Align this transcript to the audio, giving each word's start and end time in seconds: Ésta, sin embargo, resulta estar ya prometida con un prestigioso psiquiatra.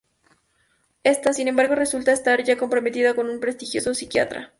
Ésta, 1.03 1.31
sin 1.31 1.47
embargo, 1.47 1.75
resulta 1.75 2.11
estar 2.11 2.43
ya 2.43 2.55
prometida 2.57 3.13
con 3.13 3.29
un 3.29 3.39
prestigioso 3.39 3.93
psiquiatra. 3.93 4.49